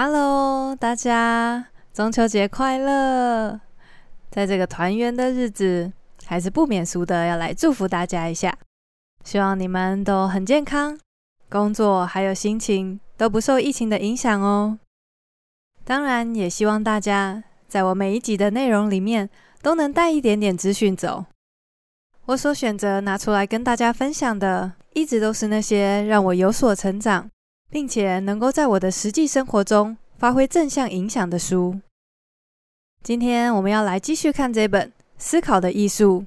[0.00, 3.60] Hello，大家中秋节快乐！
[4.30, 5.92] 在这个团圆的日子，
[6.24, 8.56] 还是不免俗的要来祝福大家一下。
[9.24, 10.96] 希望你们都很健康，
[11.48, 14.78] 工作还有心情都不受疫情的影响哦。
[15.84, 19.28] 当然，也希望大家在我每一集的内容里面
[19.62, 21.24] 都能带一点点资讯走。
[22.26, 27.28] 我所选择拿出来跟大家分享的，一直都是那些让我有所成长，
[27.70, 31.80] 并且能够在我的实际生活中发挥正向影响的书。
[33.02, 36.22] 今天我们要来继续看这本《思考的艺术》，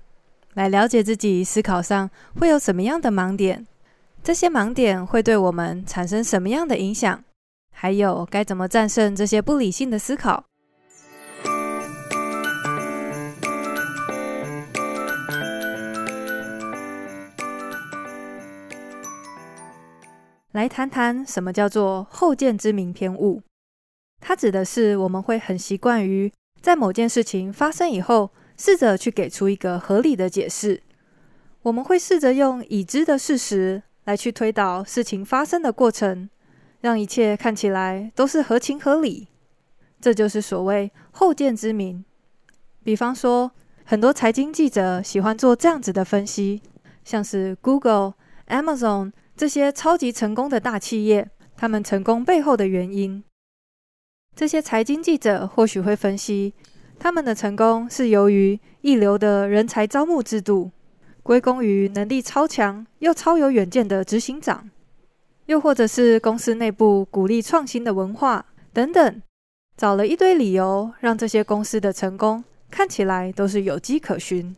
[0.54, 2.10] 来了解自己思考上
[2.40, 3.66] 会有什么样的盲点，
[4.24, 7.24] 这些盲点会对我们产生什么样的影响，
[7.74, 10.44] 还有该怎么战胜这些不理性的思考。
[20.52, 23.42] 来谈谈什么叫做后见之明偏误。
[24.20, 30.84] 它指的是我们会很习惯于在某件事情发生以后，试着去给出一个合理的解释。
[31.64, 36.30] 我们会试着用已知的事实来去推导事情发生的过程，
[36.82, 39.28] 让一切看起来都是合情合理。
[40.00, 42.04] 这就是所谓后见之明。
[42.84, 43.52] 比方说，
[43.86, 46.62] 很多财经记者喜欢做这样子的分析，
[47.06, 48.16] 像是 Google、
[48.48, 49.14] Amazon。
[49.36, 53.24] 这些超级成功的大企业，他们成功背后的原因，
[54.36, 56.54] 这些财经记者或许会分析，
[57.00, 60.72] 他们的成功是由于一流的人才招募制度，
[61.24, 64.70] 归功于能力超强又超有远见的执行长，
[65.48, 69.22] 又或者是公司内部鼓励创新的文化等等，
[69.76, 74.56] 找了一堆理由，让这些公司的成功看起来都是有迹可循。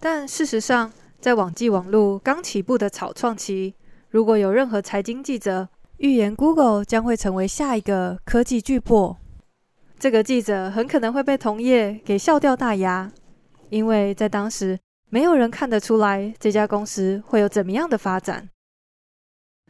[0.00, 3.74] 但事实上，在网际网路刚起步的草创期，
[4.12, 9.16] 如果有任何财经记者预言 Google 将会成为下一个科技巨擘，
[9.98, 13.10] 这个记者很可能会被同业给笑掉大牙，
[13.70, 14.78] 因为在当时
[15.08, 18.50] 没有人看得出来这家公司会有怎么样的发展。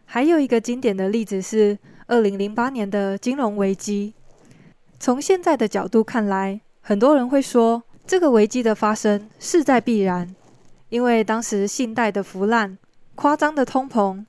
[0.07, 1.79] 还有一个经典的例子是
[2.09, 4.13] 二零零八年的金融危机。
[4.99, 10.35] 从现在的角度看来，很多人会说这个危机的发生势在必然，
[10.89, 12.77] 因为当时信贷的腐烂、
[13.15, 14.25] 夸张的通膨。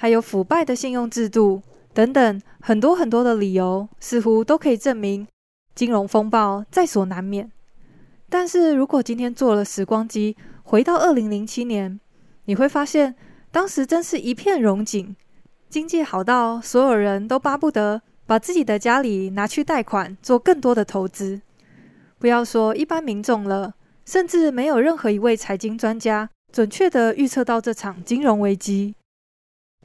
[0.00, 1.60] 还有腐败的信用制度
[1.92, 5.28] 等等，很多很多的理由，似乎都可以证明
[5.74, 7.52] 金融风暴在所难免。
[8.30, 12.00] 但是如果今天坐了时光机回到二零零七年，
[12.46, 13.14] 你会发现
[13.52, 15.14] 当时真是一片荣景，
[15.68, 21.42] 经济好到所有人都巴不得把自己的家里拿去贷款做更多的投资。
[22.18, 23.74] 不要说一般民众了，
[24.06, 28.94] 甚至没有任何一位财经专家准确地预测到这场金融危机。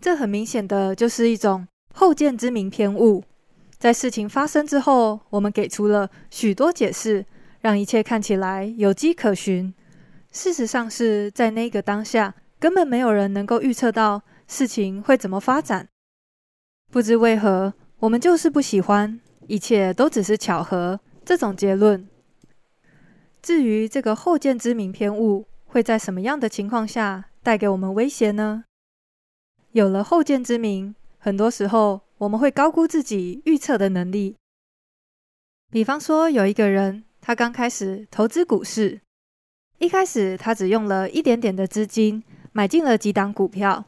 [0.02, 3.24] 这很明显的就是一种后见之明偏误，
[3.78, 7.26] 在事情发生之后，我们给出了许多解释，
[7.62, 9.74] 让一切看起来有迹可循。
[10.32, 15.88] 事实上是在那个当下，根本没有人能够预测到事情会怎么发展。
[16.92, 22.08] 不知为何，我们就是不喜欢一切都只是巧合这种结论。
[23.42, 28.66] 至于这个后见之明偏误会在什么样的情况下带给我们威胁呢？
[29.76, 34.38] 有了后见之明，很多时候我们会高估自己预测的能力。
[35.70, 39.02] 比方说，有一个人，他刚开始投资股市，
[39.80, 43.84] 一开始他只用了一点点的资金买进了几档股票，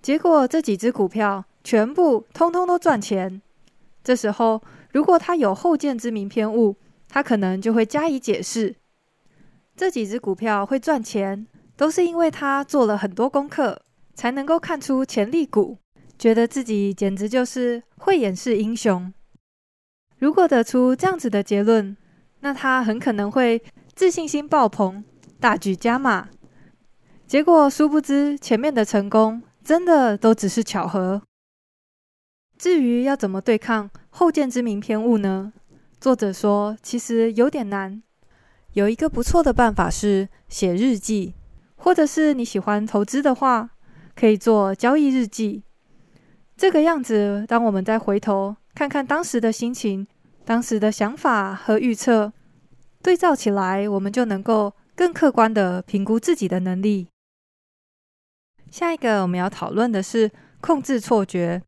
[0.00, 3.42] 结果这几只股票全部通通都赚钱。
[4.04, 4.62] 这时候，
[4.92, 6.76] 如果他有后见之明偏误，
[7.08, 8.76] 他可能就会加以解释：
[9.74, 13.82] 这几只股票会赚钱，都是因为他做了很多功课。
[14.18, 15.78] 才能够看出潜力股，
[16.18, 19.14] 觉得自己简直就是慧眼识英雄。
[20.18, 21.96] 如果得出这样子的结论，
[22.40, 23.62] 那他很可能会
[23.94, 25.04] 自信心爆棚，
[25.38, 26.28] 大举加码。
[27.28, 31.22] 结果殊不知，前面的成功真的都只是巧合。
[32.58, 35.52] 至于要怎么对抗后见之明偏误呢？
[36.00, 38.02] 作者说，其实有点难。
[38.72, 41.34] 有一个不错的办法是写日记，
[41.76, 43.70] 或者是你喜欢投资的话。
[44.18, 45.62] 可以做交易日记，
[46.56, 50.08] 这个样子，当我们再回头看看当时的心情、
[50.44, 52.32] 当时的想法和预测，
[53.00, 57.06] 对照起来，我们就能够更客观地评估自己的能力。
[58.72, 61.62] 下一个我们要讨论的是控制错觉。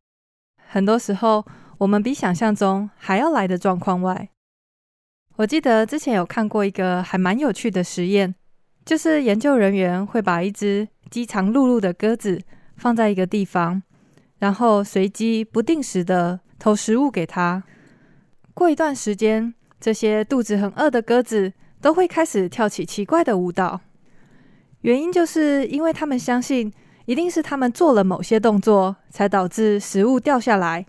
[0.66, 1.46] 很多时候，
[1.78, 4.28] 我们比想象中还要来的状况外。
[5.36, 8.34] 我记得之前有看过一个还蛮有趣的实验，
[8.84, 12.40] 就是研究人员会把一只饥肠辘辘的鸽子
[12.76, 13.82] 放在一个地方，
[14.38, 17.62] 然后随机不定时的投食物给它。
[18.54, 23.80] 过一段时间，这些肚子很饿的鸽子都会开始跳起奇怪的舞蹈。
[24.82, 26.72] 原因就是因为他们相信，
[27.06, 30.86] 一定是他们做了某些动作，才导致食物掉下来。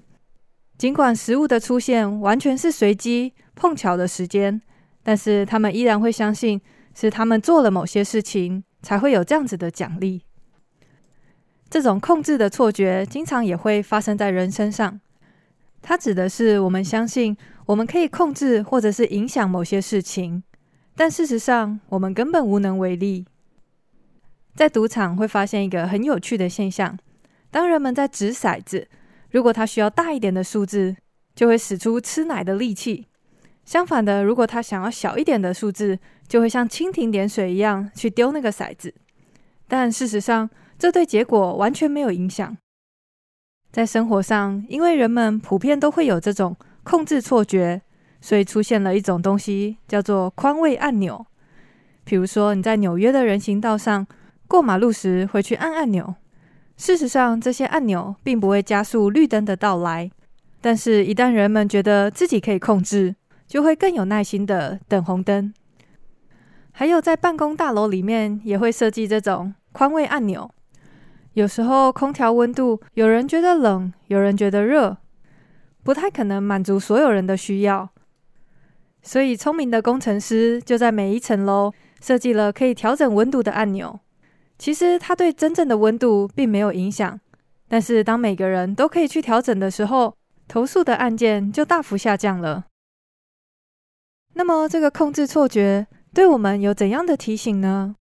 [0.78, 4.62] 尽管食物的出现完全是随机碰巧的时间，
[5.04, 6.60] 但是他们依然会相信
[6.96, 10.24] 是他们做了某些事情，才会有这样子的奖励。
[11.70, 15.00] 这种控制的错觉，经常也会发生在人身上。
[15.82, 17.36] 它指的是我们相信
[17.66, 20.44] 我们可以控制或者是影响某些事情，
[20.96, 23.26] 但事实上我们根本无能为力。
[24.54, 26.98] 在赌场会发现一个很有趣的现象：
[27.50, 28.90] 当人们在掷骰子，
[29.32, 30.98] 如果他需要大一点的数字，
[31.34, 33.06] 就会使出吃奶的力气；
[33.72, 35.98] 相反的，如果他想要小一点的数字，
[36.28, 38.94] 就会像蜻蜓点水一样去丢那个骰子。
[39.66, 42.58] 但事实上，这对结果完全没有影响。
[43.72, 46.54] 在生活上，因为人们普遍都会有这种
[46.84, 47.82] 控制错觉，
[48.20, 51.26] 所以出现了一种东西叫做宽慰按钮。
[52.04, 54.06] 比如说，你在纽约的人行道上
[54.50, 56.14] 过马路时，会去按按钮。
[56.76, 60.12] 事实上，这些按钮并不会加速绿灯的到来，
[60.60, 63.16] 但是，一旦人们觉得自己可以控制，
[63.52, 65.54] 就会更有耐心的等红灯。
[66.72, 70.50] 还有，在办公大楼里面也会设计这种宽慰按钮。
[71.34, 74.96] 有时候空调温度，有人觉得冷，有人觉得热，
[75.84, 77.90] 不太可能满足所有人的需要。
[79.02, 84.00] 所以聪明的工程师就在每一层楼设计了可以调整温度的按钮。
[84.58, 87.20] 其实它对真正的温度并没有影响，
[87.68, 90.16] 但是当每个人都可以去调整的时候，
[90.48, 92.68] 投诉的案件就大幅下降了。
[94.34, 97.96] 那么这个控制错觉对我们有怎样的提醒呢？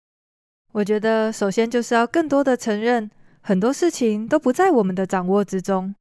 [0.73, 3.11] 我觉得首先就是要更多的承认。
[3.41, 5.95] 很多事情都不在我们的掌握之中，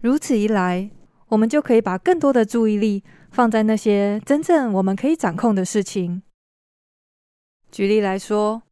[0.00, 0.90] 如此一来，
[1.28, 6.22] 我们就可以把更多的注意力放在那些真正我们可以掌控的事情。
[7.70, 8.62] 举例来说，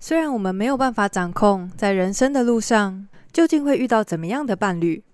[0.00, 5.04] 虽然我们没有办法掌控在人生的路上究竟会遇到怎么样的伴侣，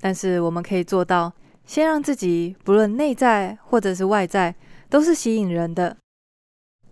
[0.00, 1.34] 但是我们可以做到，
[1.64, 4.54] 先让自己不论内在或者是外在
[4.88, 5.96] 都是吸引人的。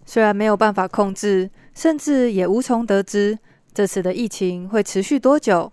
[0.07, 3.39] 虽然没有办法控制，甚至也无从得知。
[3.73, 5.73] 这次的疫情会持续多久？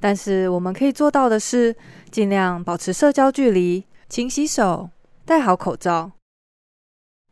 [0.00, 1.74] 但是我们可以做到的是，
[2.10, 4.90] 尽量保持社交距离，勤洗手，
[5.24, 6.12] 戴好口罩，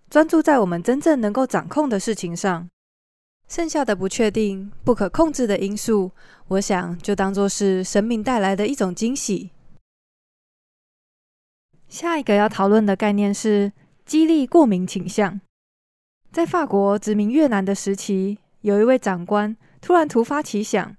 [0.08, 2.68] 专注在我们真正能够掌控的事情上。
[3.46, 6.10] 剩下的不确定、不可控制的因素，
[6.48, 9.50] 我想就当作是生命带来的一种惊喜。
[11.88, 13.72] 下一个要讨论的概念是
[14.04, 15.40] 激励过敏倾向。
[16.32, 19.56] 在法国殖民越南的时期，有一位长官。
[19.80, 20.96] 突然突发奇想，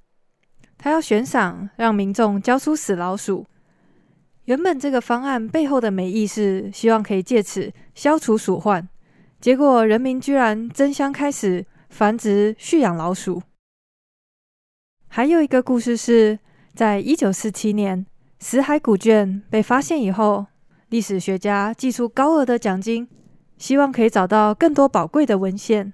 [0.77, 3.45] 他要悬赏让民众交出死老鼠。
[4.45, 8.87] 原本这个方案背后的美意是希望可以借此消除鼠患，
[9.41, 13.41] 结果人民居然争相开始繁殖蓄养老鼠。
[15.09, 16.39] 还有一个故事是
[16.73, 18.05] 在一九四七年，
[18.39, 20.45] 死海古卷被发现以后，
[20.89, 23.07] 历史学家祭出高额的奖金，
[23.57, 25.91] 希望可以找到更多宝贵的文献。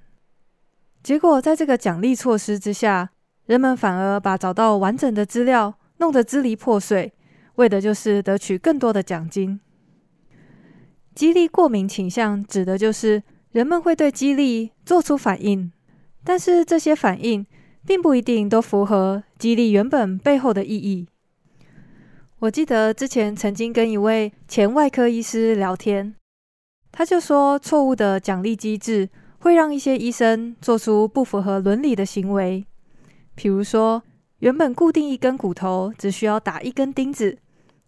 [1.02, 3.10] 结果，在这个奖励措施之下，
[3.48, 7.12] 人们反而把找到完整的资料弄得支离破碎，
[7.56, 9.60] 为的就是得取更多的奖金。
[11.16, 15.72] 激励过敏倾向指的就是人们会对激励做出反应，
[16.24, 17.46] 但是这些反应
[17.86, 21.08] 并不一定都符合激励原本背后的意义。
[22.44, 26.14] 我记得之前曾经跟一位前外科医师聊天，
[26.92, 29.10] 他就说错误的奖励机制。
[29.40, 32.66] 会让一些医生做出不符合伦理的行为，
[33.36, 34.02] 比如说，
[34.40, 37.38] 原本固定一根骨头只需要打一根钉子，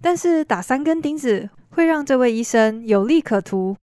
[0.02, 3.78] 但是打三根钉子会让这位医生有利可图。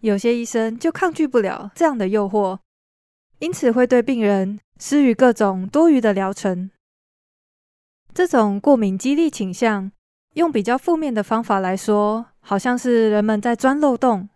[0.00, 2.58] 有些医生就抗拒不了这样的诱惑，
[3.40, 6.70] 因此会对病人施予各种多余的疗程。
[8.16, 9.92] 这种过敏激励倾向，
[10.32, 14.28] 用比较负面的方法来说，好像是人们在钻漏洞，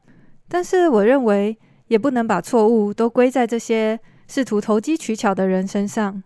[0.47, 1.59] 但是我认为。
[1.91, 6.23] 也不能把错误都归在这些试图投机取巧的人身上。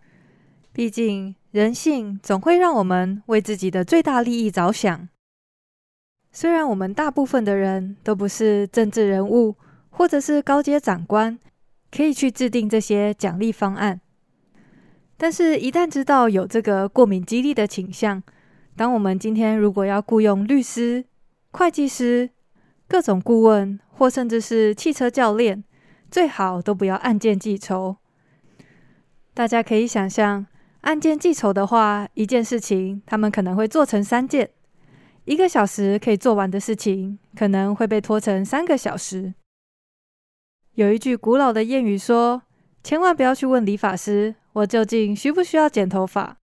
[0.71, 5.09] 毕竟，人性总会让我们为自己的最大利益着想。
[6.31, 9.55] 虽然我们大部分的人都不是政治人物，
[9.89, 11.39] 或者是高阶长官，
[11.89, 13.99] 可以去制定这些奖励方案，
[15.17, 18.21] 但是，一旦知道有这个过敏激励的倾向，
[18.75, 21.05] 当我们今天如果要雇佣律师、
[21.51, 22.29] 会计师、
[22.87, 25.63] 各种顾问，或甚至是汽车教练，
[26.11, 27.95] 最好都不要按件计酬。
[29.33, 30.45] 大家可以想象，
[30.81, 34.49] 按件计酬的话，一件事情他们可能会做成三件，
[35.23, 39.33] 一个小时可以做完的事情，可能会被拖成三个小时。
[40.73, 42.43] 有一句古老的谚语说
[42.83, 46.37] ：“千万不要去问理发师，我究竟需不需要剪头发。”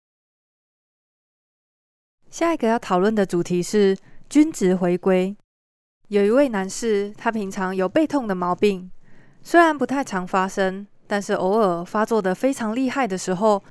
[2.31, 3.97] 下一个要讨论的主题是
[4.29, 5.37] 均值回归。
[6.09, 8.91] 有一位男士，他平常有背痛的毛病，
[9.43, 13.63] 虽然不太常发生，但是偶尔发作得非常厉害的时候，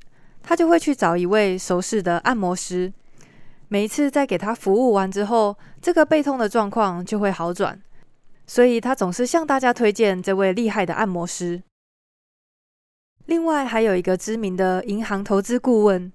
[0.42, 2.92] 他就会去找一位熟识的按摩师。
[3.68, 7.80] 每一次在给他服务完之后，这个背痛的状况就会好转，
[8.48, 11.62] 所以他总是向大家推荐这位厉害的按摩师。
[13.32, 16.12] 另外，还有一个知名的银行投资顾问，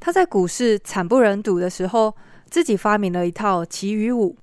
[0.00, 2.16] 他在股市惨不忍睹的时候，
[2.50, 4.36] 自己发明了一套祈雨舞。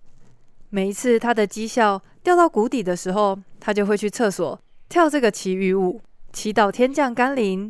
[0.69, 4.57] 每一次他的绩效掉到谷底的时候，他就会去厕所
[4.87, 5.99] 跳这个祈雨舞，
[6.31, 7.69] 祈祷天降甘霖。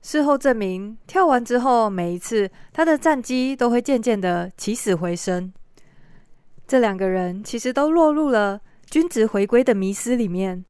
[0.00, 5.52] 事后证明，跳完之后，每一次他的战绩都会渐渐的起死回生。
[6.66, 10.64] 这两个人其实都落入了均值回归的迷思里面。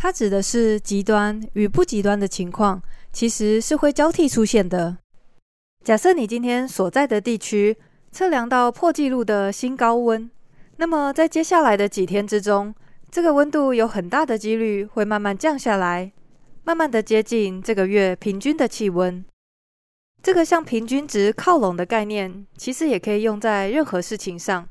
[0.00, 2.80] 它指的是极端与不极端的情况，
[3.12, 4.96] 其实是会交替出现的。
[5.84, 7.76] 假设你今天所在的地区
[8.12, 10.30] 测量到破纪录的新高温，
[10.76, 12.72] 那么在接下来的几天之中，
[13.10, 16.12] 这个温度有很大的几率会慢慢降下来。
[16.62, 19.24] 慢慢的接近这个月平均的气温，
[20.22, 24.68] 这个向平均值靠拢的概念，其实也可以用在任何事情上。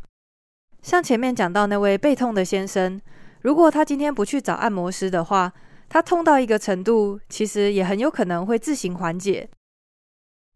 [0.81, 3.01] 像前面讲到那位背痛的先生，
[3.47, 5.53] 如果他今天不去找按摩师的话，
[5.87, 9.47] 他痛到一个程度，其实也很有可能会自行缓解。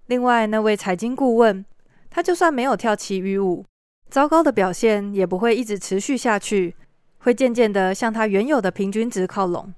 [0.07, 1.63] 另外那位财经顾问，
[2.09, 3.63] 他就算没有跳祈雨舞，
[4.09, 6.75] 糟糕的表现也不会一直持续下去，
[7.19, 9.73] 会渐渐的向他原有的平均值靠拢。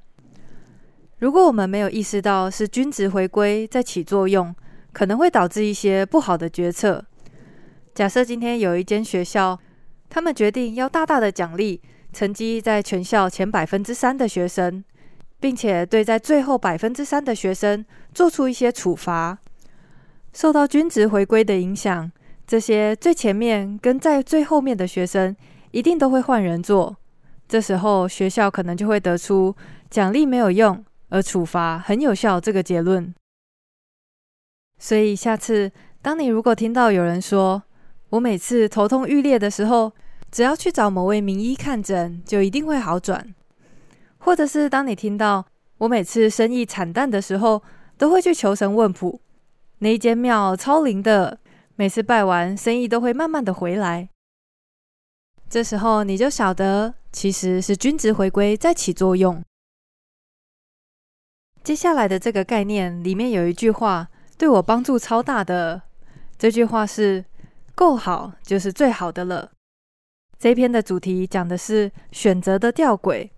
[1.19, 4.55] 如果我们没有意识到是均值回归在起作用，
[4.91, 7.05] 可能会导致一些不好的决策。
[7.93, 9.59] 假设今天有一间学校，
[10.09, 11.79] 他们决定要大大的奖励
[12.13, 14.83] 成绩在全校前百分之三的学生，
[15.39, 19.37] 并且对在最后百分之三的学生做出一些处罚。
[20.31, 22.11] 受到均值回归的影响，
[22.45, 25.35] 这些最前面跟在最后面的学生
[25.71, 26.95] 一定都会换人做。
[27.47, 29.55] 这时候学校可能就会得出
[29.89, 30.85] 奖励没有用。
[31.09, 33.13] 而处罚很有效这个结论，
[34.79, 37.61] 所以下次当你如果听到有人说
[38.09, 39.93] 我每次头痛欲裂的时候，
[40.33, 43.35] 只要去找某位名医看诊就一定会好转，
[44.17, 45.45] 或者是当你听到
[45.77, 47.61] 我每次生意惨淡的时候，
[47.99, 49.21] 都会去求神问卜，
[49.77, 51.37] 那一间庙超灵的，
[51.75, 54.09] 每次拜完生意都会慢慢的回来，
[55.47, 59.39] 这时候你就晓得其实是均值回归在起作用。
[61.63, 65.83] 接下来的这个概念里面有一句话对我帮助超大的，
[66.39, 67.23] 这句话是
[67.75, 69.51] “够好就是最好的了”。
[70.43, 73.29] 这篇的主题讲的是选择的吊诡，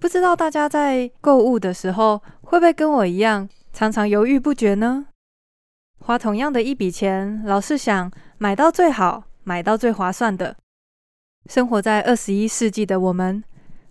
[0.00, 5.06] 不知道大家在购物的时候会不会跟我一样常常犹豫不决呢？
[6.00, 10.56] 花同样的一笔钱，老是想买到最好、买到最划算的。
[11.46, 13.44] 生活在二十一世纪的我们，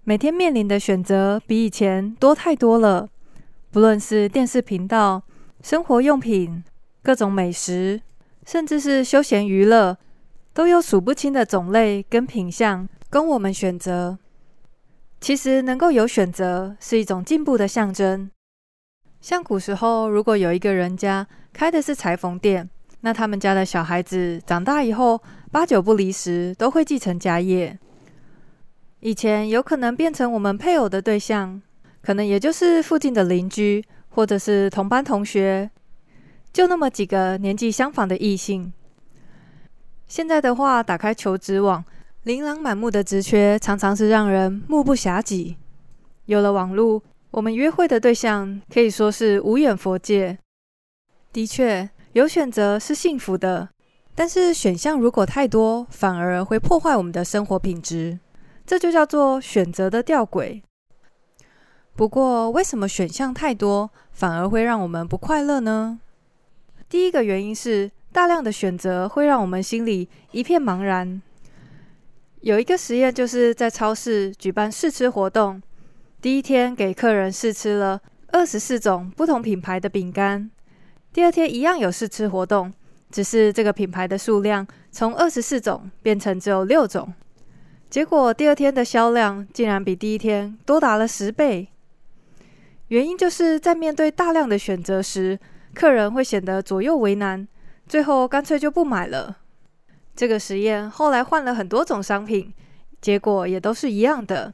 [0.03, 3.07] 每天面临的选择比以前多太多了。
[3.71, 5.23] 不论是电视频道、
[5.61, 6.61] 生活用品、
[7.01, 8.01] 各种美食，
[8.45, 9.97] 甚至是休闲娱乐，
[10.53, 14.17] 都有数不清的种类跟品相供我们选择。
[15.19, 18.29] 其实能够有选择是一种进步的象征。
[19.19, 22.69] 像古时候，如果有一个人家开的是裁缝店，
[23.01, 27.77] 那他们家的小孩子长大以后，八九不离十都会继承家业。
[28.99, 31.61] 以前有可能变成我们配偶的对象。
[32.01, 35.71] 可能也就是附近的邻居，或者是同班同学，
[36.51, 38.73] 就那么几个年纪相仿的异性。
[40.13, 41.83] 现在的话，打开求职网，
[42.21, 45.57] 琳琅满目的职缺常常是让人目不暇给。
[46.25, 47.01] 有了网络，
[47.31, 50.37] 我们约会的对象可以说是无远佛界。
[51.31, 53.69] 的确，有选择是幸福的，
[54.13, 58.19] 但是选项如果太多，反而会破坏我们的生活品质。
[58.67, 60.61] 这就叫做选择的吊诡。
[61.95, 65.99] 不过，为什么选项太多反而会让我们不快乐呢？
[66.87, 71.19] 第一个原因是大量的选择会让我们心里一片茫然。
[72.41, 75.59] 有一个实验就是在超市举办试吃活动，
[76.21, 77.99] 第一天给客人试吃了
[78.31, 80.51] 二十四种不同品牌的饼干，
[81.11, 82.71] 第二天一样有试吃活动，
[83.09, 87.11] 只是这个品牌的数量从二十四种变成只有六种，
[87.89, 91.67] 结果第二天的销量竟然比第一天多达了十倍。
[92.89, 95.39] 原因就是在面对大量的选择时，
[95.73, 97.47] 客人会显得左右为难，
[97.93, 99.37] 最后干脆就不买了。
[100.15, 102.51] 这个实验后来换了很多种商品，
[102.99, 104.51] 结果也都是一样的。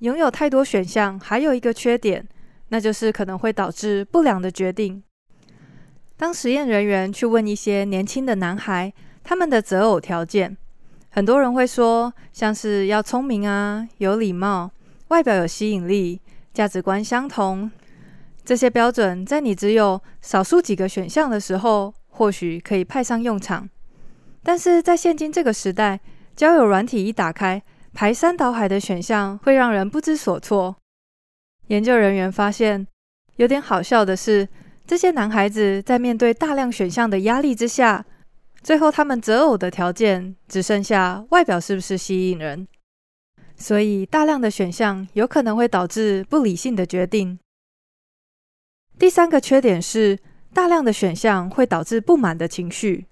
[0.00, 2.28] 拥有太多选项还有一个缺点，
[2.68, 5.02] 那就是可能会导致不良的决定。
[6.18, 8.92] 当实验人员去问一些年轻的男孩，
[9.24, 10.54] 他们的择偶条件，
[11.08, 14.70] 很多人会说，像是要聪明啊、有礼貌、
[15.08, 16.20] 外表有吸引力、
[16.52, 17.70] 价值观相同。
[18.44, 23.66] 这些标准在你只有少数几个选项的时候，或许可以派上用场。
[24.42, 26.00] 但是在现今这个时代，
[26.36, 27.62] 交友软体一打开，
[27.94, 30.76] 排山倒海的选项会让人不知所措。
[31.68, 32.86] 研究人员发现，
[33.36, 34.46] 有点好笑的是，
[34.86, 38.04] 这些男孩子在面对大量选项的压力之下，
[38.62, 42.68] 最后他们择偶的条件只剩下外表是不是吸引人。
[43.56, 47.38] 所以，大量的选项有可能会导致不理性的决定。
[48.98, 50.18] 第三个缺点是，
[50.52, 53.06] 大量的选项会导致不满的情绪。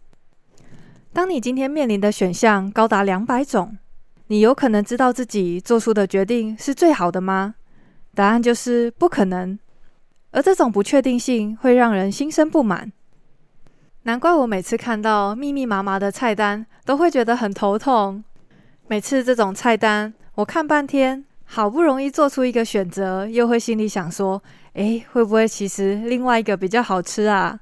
[1.13, 3.79] 当你今天面临的选项高达两百种，
[4.27, 7.55] 你有可能知道自己做出的决定是最好的吗？
[8.15, 9.59] 答案就是不可能。
[10.31, 12.93] 而这种不确定性会让人心生不满。
[14.03, 18.23] 难怪我每次看到密密麻麻的菜单，都会觉得很头痛。
[18.87, 24.43] 每次这种菜单，我看半天，好不容易做出一个选择，又会心里想说：
[24.75, 27.59] 诶，会不会其实另外一个比较好吃啊？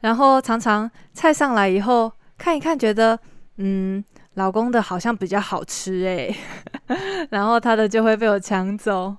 [0.00, 3.18] 然后常常菜上来以后，看一看，觉得
[3.56, 4.04] 嗯。
[4.34, 6.34] 老公的好像比较好吃诶，
[7.30, 9.14] 然后他的就会被我抢走，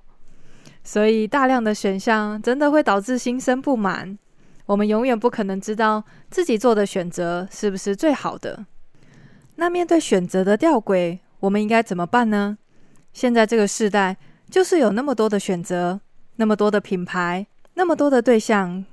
[0.82, 4.18] 所以大量的选项真的会导致心生不满。
[4.64, 8.64] 我们永远不可能知道自己做的选择是不是最好的。
[9.56, 12.56] 那面对选择的吊诡，我们应该怎么办呢？
[13.12, 14.16] 现在这个时代
[14.50, 16.00] 就是有那么多的选择，
[16.36, 18.84] 那么多的品牌，那么多的对象。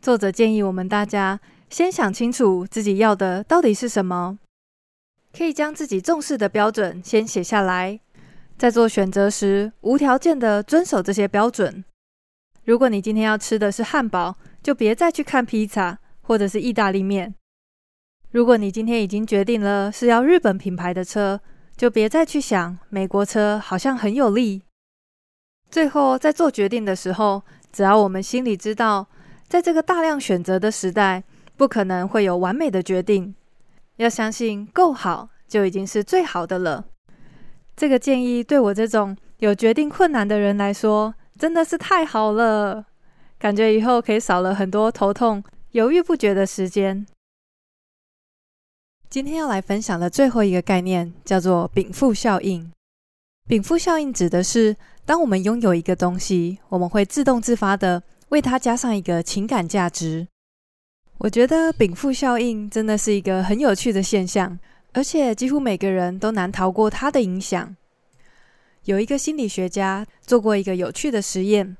[0.00, 4.38] 作者建议我们大家先想清楚自己要的到底是什么。
[5.36, 8.00] 可以将自己重视的标准先写下来，
[8.56, 11.84] 在做选择时无条件的遵守这些标准。
[12.64, 17.34] 如果你今天要吃的是汉堡，就别再去看披萨或者是意大利面。
[18.30, 21.40] 如果你今天已经决定了是要日本品牌的车，
[21.76, 24.62] 就别再去想美国车好像很有利。
[25.70, 29.06] 最后在做决定的时候，只要我们心里知道，
[29.48, 31.22] 在这个大量选择的时代，
[31.56, 33.34] 不可能会有完美的决定。
[33.96, 36.84] 要相信够好就已经是最好的了。
[37.76, 42.86] 这个建议对我这种有决定困难的人来说，真的是太好了。
[43.38, 47.06] 感觉以后可以少了很多头痛、犹豫不决的时间。
[49.10, 52.72] 今天要来分享的最后一个概念叫做禀赋效应。
[53.46, 54.76] 禀赋效应指的是，
[55.06, 60.26] 当我们拥有一个东西，我们会自动自发地为它加上一个情感价值。
[61.18, 64.58] 我觉得禀赋效应真的是一个很有趣的现象，
[64.92, 67.76] 而且几乎每个人都难逃过它的影响。
[68.86, 71.76] 有一个心理学家做过一个有趣的实验，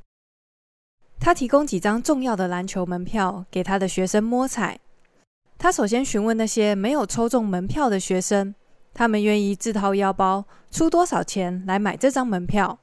[1.18, 4.78] 他提供几张重要的篮球门票给他的学生摸彩。
[5.58, 8.54] 他首先询问那些没有抽中门票的学生，
[8.94, 12.78] 他们愿意自掏腰包出多少钱来买这张门票。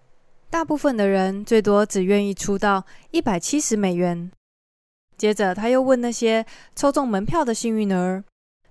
[0.54, 4.30] 大部分的人最多只愿意出到一百七十美元。
[5.18, 8.24] 接着，他又问那些抽中门票的幸运儿，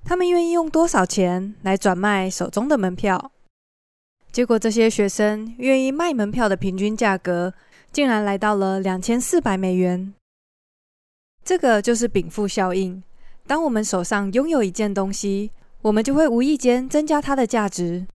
[0.04, 3.32] 他们愿意用多少钱来转卖手中的门票？
[4.30, 7.52] 结果，这些学生愿意卖门票的平均价格
[7.90, 10.14] 竟然来到了两千四百美元。
[11.42, 13.02] 这个就是禀赋效应。
[13.48, 18.06] 当我们手上拥有一件东西，我们就会无意间增加它的价值。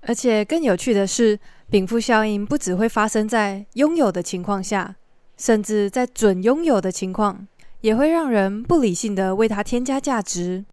[0.00, 1.38] 而且更有趣的是，
[1.70, 4.96] 禀赋效应不只会发生在拥有的情况下。
[5.40, 7.46] 甚至在准拥有的情况，
[7.82, 10.64] 也会让人不理性的为它添加价值。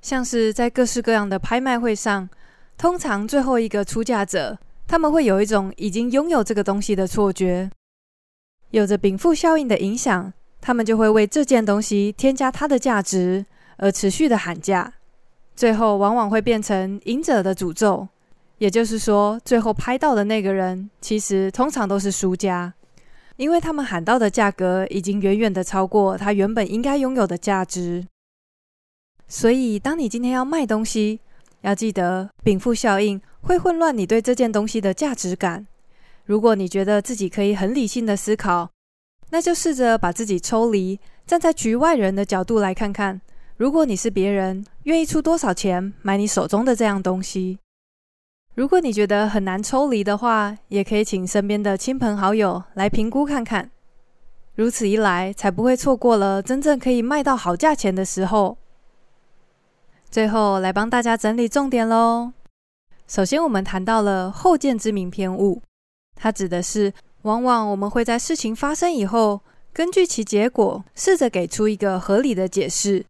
[0.00, 2.28] 像是在各式各样的拍卖会上，
[2.78, 7.68] 通常最后一个出价者，他们会有一种已经拥有这个东西的错觉。
[8.70, 13.44] 有着禀赋效应的影响，他们就会为这件东西添加它的价值，
[13.78, 14.92] 而持续的喊价。
[15.56, 18.06] 最后往往会变成赢者的诅咒，
[18.62, 22.72] 也就是说，最后拍到的那个人，其实通常都是输家。
[23.34, 28.06] 因为他们喊到的价格已经远远的超过他原本应该拥有的价值，
[29.26, 31.18] 所以当你今天要卖东西，
[31.62, 35.66] 要记得禀赋效应会混乱你对这件东西的价值感。
[36.24, 38.70] 如果你觉得自己可以很理性的思考，
[39.30, 43.20] 那就试着把自己抽离，站在局外人的角度来看看，
[43.56, 47.58] 如果你是别人，愿意出多少钱买你手中的这样东西。
[48.54, 53.70] 如果你觉得很难抽离的话，也可以请身边的亲朋好友来评估看看。
[54.54, 58.58] 如此一来，才不会错过了真正可以卖到好价钱的时候。
[60.10, 62.32] 最后来帮大家整理重点喽。
[63.08, 65.62] 首先，我们谈到了后见之明偏误，
[66.14, 69.40] 它指的是往往我们会在事情发生以后，
[69.72, 73.06] 根据其结果，试着给出一个合理的解释。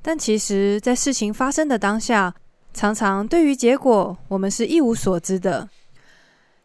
[0.00, 2.34] 但其实，在事情发生的当下，
[2.74, 5.70] 常常对于结果，我们是一无所知的。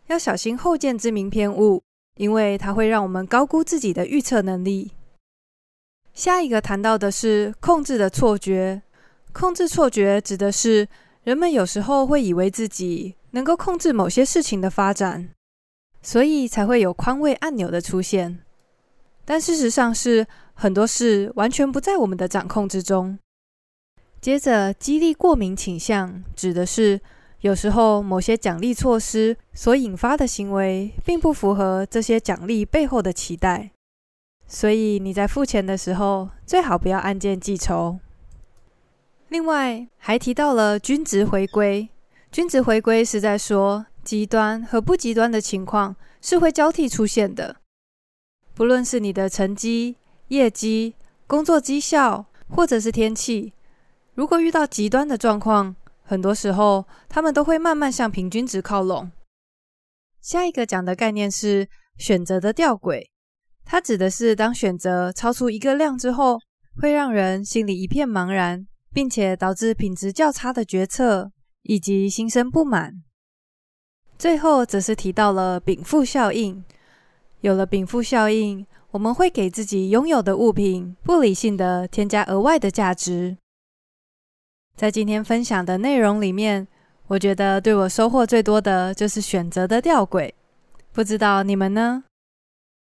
[0.08, 1.84] 要小心后见之明偏误，
[2.17, 4.91] 因为它会让我们高估自己的预测能力。
[6.12, 8.82] 下一个谈到的是控制的错觉。
[9.32, 10.88] 控制错觉指的是
[11.24, 15.30] 人们有时候会以为自己能够控制某些事情的发展，
[16.02, 18.39] 所以才会有宽慰按钮的出现。
[19.24, 23.19] 但事实上是很多事完全不在我们的掌控之中。
[24.21, 26.99] 接着，激励过敏倾向指的是
[27.41, 33.71] 有时候某些奖励措施所引发的行为并不符合这些奖励背后的期待，
[34.45, 37.97] 所以你在付钱的时候最好不要按件计酬。
[39.29, 41.88] 另外还提到了均值回归，
[42.29, 47.55] 均值回归是在说极端和不极端的情况是会交替出现的。
[48.53, 49.95] 不论是你的成绩、
[50.27, 53.53] 业绩、工作绩效，或者是天气，
[54.19, 59.10] 如果遇到极端的状况，很多时候他们都会慢慢向平均值靠拢。
[60.19, 63.01] 下一个讲的概念是选择的吊诡，
[63.63, 66.38] 它指的是当选择超出一个量之后，
[66.82, 68.67] 会让人心里一片茫然。
[68.91, 73.03] 并且导致品质较差的决策，以及心生不满。
[74.17, 76.62] 最后则是提到了禀赋效应。
[77.39, 83.38] 有了禀赋效应，我们会给自己拥有的物品不理性的添加额外的价值。
[84.80, 86.65] 在今天分享的内容里面，
[87.08, 90.32] 我觉得对我收获最多的就是选择的吊诡。
[90.94, 92.06] 不知道你们呢？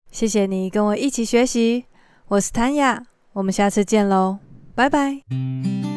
[0.09, 1.83] 谢谢你跟我一起学习，
[2.29, 4.37] 我是谭雅，我们下次见喽，
[4.73, 5.92] 拜拜。